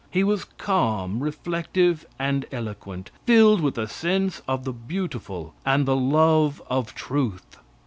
[0.09, 5.95] He was calm, reflective and eloquent; filled with a sense of the beautiful, and the
[5.95, 7.57] love of truth.